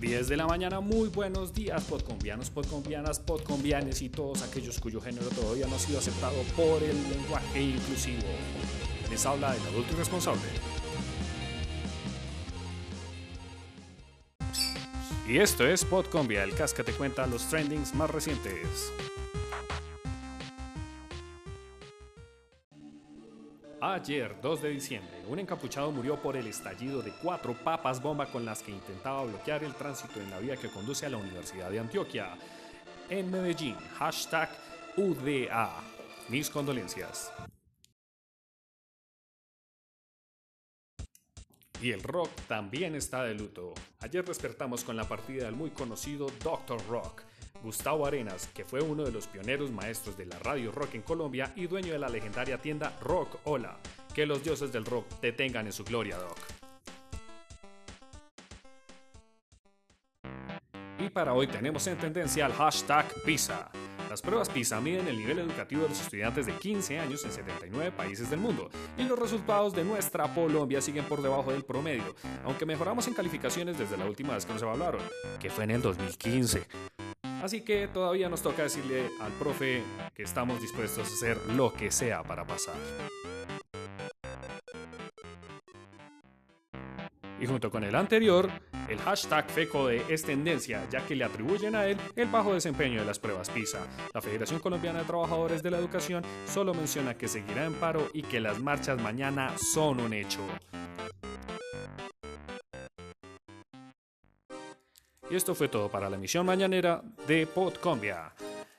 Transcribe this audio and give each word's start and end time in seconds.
10 0.00 0.28
de 0.28 0.36
la 0.36 0.46
mañana, 0.46 0.80
muy 0.80 1.08
buenos 1.08 1.54
días, 1.54 1.84
podcombianos, 1.84 2.50
podcombianas, 2.50 3.20
podcombianes 3.20 4.02
y 4.02 4.08
todos 4.08 4.42
aquellos 4.42 4.78
cuyo 4.80 5.00
género 5.00 5.28
todavía 5.28 5.66
no 5.66 5.76
ha 5.76 5.78
sido 5.78 5.98
aceptado 5.98 6.36
por 6.56 6.82
el 6.82 6.96
lenguaje 7.10 7.62
inclusivo. 7.62 8.22
Les 9.08 9.24
habla 9.24 9.54
el 9.54 9.62
adulto 9.62 9.92
irresponsable. 9.94 10.42
Y 15.26 15.38
esto 15.38 15.66
es 15.66 15.84
Podcombia, 15.84 16.44
el 16.44 16.54
casca 16.54 16.84
te 16.84 16.92
cuenta 16.92 17.26
los 17.26 17.48
trendings 17.48 17.94
más 17.94 18.10
recientes. 18.10 18.92
Ayer, 23.86 24.34
2 24.40 24.62
de 24.62 24.70
diciembre, 24.70 25.12
un 25.28 25.38
encapuchado 25.38 25.90
murió 25.90 26.16
por 26.16 26.38
el 26.38 26.46
estallido 26.46 27.02
de 27.02 27.12
cuatro 27.22 27.52
papas 27.52 28.00
bomba 28.00 28.24
con 28.24 28.42
las 28.42 28.62
que 28.62 28.70
intentaba 28.70 29.24
bloquear 29.24 29.62
el 29.62 29.74
tránsito 29.74 30.20
en 30.20 30.30
la 30.30 30.38
vía 30.38 30.56
que 30.56 30.70
conduce 30.70 31.04
a 31.04 31.10
la 31.10 31.18
Universidad 31.18 31.68
de 31.68 31.80
Antioquia. 31.80 32.30
En 33.10 33.30
Medellín, 33.30 33.76
hashtag 33.98 34.48
UDA. 34.96 35.68
Mis 36.30 36.48
condolencias. 36.48 37.30
Y 41.80 41.90
el 41.90 42.02
rock 42.02 42.30
también 42.48 42.94
está 42.94 43.24
de 43.24 43.34
luto. 43.34 43.74
Ayer 44.00 44.24
despertamos 44.24 44.84
con 44.84 44.96
la 44.96 45.08
partida 45.08 45.44
del 45.44 45.54
muy 45.54 45.70
conocido 45.70 46.28
Dr. 46.42 46.80
Rock, 46.88 47.22
Gustavo 47.62 48.06
Arenas, 48.06 48.48
que 48.54 48.64
fue 48.64 48.80
uno 48.80 49.04
de 49.04 49.12
los 49.12 49.26
pioneros 49.26 49.70
maestros 49.70 50.16
de 50.16 50.26
la 50.26 50.38
radio 50.38 50.70
rock 50.72 50.94
en 50.94 51.02
Colombia 51.02 51.52
y 51.56 51.66
dueño 51.66 51.92
de 51.92 51.98
la 51.98 52.08
legendaria 52.08 52.58
tienda 52.58 52.96
Rock 53.00 53.38
Hola. 53.44 53.78
Que 54.14 54.26
los 54.26 54.42
dioses 54.44 54.72
del 54.72 54.84
rock 54.84 55.06
te 55.20 55.32
tengan 55.32 55.66
en 55.66 55.72
su 55.72 55.84
gloria, 55.84 56.16
Doc. 56.16 56.38
Y 60.98 61.10
para 61.10 61.34
hoy 61.34 61.46
tenemos 61.46 61.86
en 61.86 61.98
tendencia 61.98 62.46
el 62.46 62.52
hashtag 62.52 63.06
PISA. 63.24 63.70
Las 64.14 64.22
pruebas 64.22 64.48
PISA 64.48 64.80
miden 64.80 65.08
el 65.08 65.18
nivel 65.18 65.40
educativo 65.40 65.82
de 65.82 65.88
los 65.88 66.00
estudiantes 66.00 66.46
de 66.46 66.52
15 66.52 67.00
años 67.00 67.24
en 67.24 67.32
79 67.32 67.90
países 67.90 68.30
del 68.30 68.38
mundo, 68.38 68.70
y 68.96 69.02
los 69.02 69.18
resultados 69.18 69.74
de 69.74 69.82
nuestra 69.82 70.32
Colombia 70.32 70.80
siguen 70.80 71.04
por 71.06 71.20
debajo 71.20 71.50
del 71.50 71.64
promedio, 71.64 72.14
aunque 72.44 72.64
mejoramos 72.64 73.08
en 73.08 73.14
calificaciones 73.14 73.76
desde 73.76 73.96
la 73.96 74.06
última 74.06 74.34
vez 74.34 74.46
que 74.46 74.52
nos 74.52 74.62
evaluaron, 74.62 75.00
que 75.40 75.50
fue 75.50 75.64
en 75.64 75.72
el 75.72 75.82
2015. 75.82 76.64
Así 77.42 77.62
que 77.62 77.88
todavía 77.88 78.28
nos 78.28 78.40
toca 78.40 78.62
decirle 78.62 79.10
al 79.20 79.32
profe 79.32 79.82
que 80.14 80.22
estamos 80.22 80.60
dispuestos 80.60 81.10
a 81.10 81.12
hacer 81.12 81.36
lo 81.56 81.72
que 81.74 81.90
sea 81.90 82.22
para 82.22 82.46
pasar. 82.46 82.76
Y 87.40 87.46
junto 87.46 87.68
con 87.68 87.82
el 87.82 87.96
anterior, 87.96 88.48
el 88.88 88.98
hashtag 88.98 89.48
FECODE 89.50 90.02
es 90.08 90.22
tendencia, 90.22 90.86
ya 90.90 91.04
que 91.06 91.14
le 91.14 91.24
atribuyen 91.24 91.74
a 91.74 91.86
él 91.86 91.96
el 92.16 92.28
bajo 92.28 92.54
desempeño 92.54 93.00
de 93.00 93.06
las 93.06 93.18
pruebas 93.18 93.50
PISA. 93.50 93.80
La 94.12 94.20
Federación 94.20 94.60
Colombiana 94.60 95.00
de 95.00 95.04
Trabajadores 95.04 95.62
de 95.62 95.70
la 95.70 95.78
Educación 95.78 96.22
solo 96.46 96.74
menciona 96.74 97.14
que 97.14 97.28
seguirá 97.28 97.64
en 97.64 97.74
paro 97.74 98.08
y 98.12 98.22
que 98.22 98.40
las 98.40 98.58
marchas 98.60 99.00
mañana 99.00 99.56
son 99.58 100.00
un 100.00 100.12
hecho. 100.12 100.40
Y 105.30 105.36
esto 105.36 105.54
fue 105.54 105.68
todo 105.68 105.88
para 105.88 106.10
la 106.10 106.16
emisión 106.16 106.44
mañanera 106.44 107.02
de 107.26 107.46
Podcombia. 107.46 108.32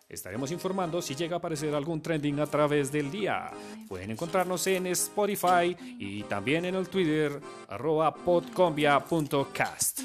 Estaremos 0.08 0.52
informando 0.52 1.02
si 1.02 1.16
llega 1.16 1.36
a 1.36 1.40
aparecer 1.40 1.74
algún 1.74 2.02
trending 2.02 2.40
a 2.40 2.46
través 2.46 2.92
del 2.92 3.10
día. 3.10 3.50
Pueden 3.88 4.12
encontrarnos 4.12 4.68
en 4.68 4.88
Spotify 4.88 5.76
y 5.98 6.24
también 6.24 6.66
en 6.66 6.76
el 6.76 6.88
Twitter 6.88 7.42
arroba 7.68 8.14
podcombia.cast. 8.14 10.02